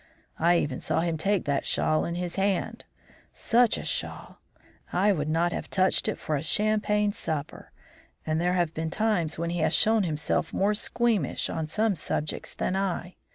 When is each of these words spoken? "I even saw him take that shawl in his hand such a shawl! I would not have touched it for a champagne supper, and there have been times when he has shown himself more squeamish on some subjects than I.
"I 0.39 0.57
even 0.57 0.79
saw 0.79 1.01
him 1.01 1.15
take 1.15 1.45
that 1.45 1.63
shawl 1.63 2.05
in 2.05 2.15
his 2.15 2.35
hand 2.35 2.85
such 3.33 3.77
a 3.77 3.83
shawl! 3.83 4.39
I 4.91 5.11
would 5.11 5.29
not 5.29 5.51
have 5.51 5.69
touched 5.69 6.07
it 6.07 6.17
for 6.17 6.35
a 6.35 6.41
champagne 6.41 7.11
supper, 7.11 7.71
and 8.25 8.41
there 8.41 8.53
have 8.53 8.73
been 8.73 8.89
times 8.89 9.37
when 9.37 9.51
he 9.51 9.59
has 9.59 9.75
shown 9.75 10.01
himself 10.01 10.51
more 10.53 10.73
squeamish 10.73 11.51
on 11.51 11.67
some 11.67 11.95
subjects 11.95 12.55
than 12.55 12.75
I. 12.75 13.13